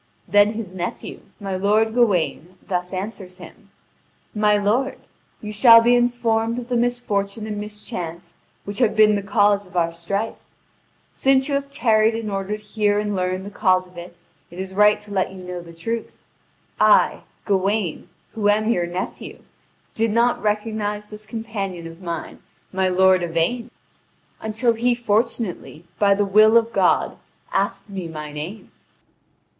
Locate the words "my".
1.39-1.55, 4.33-4.57, 22.73-22.89, 28.07-28.33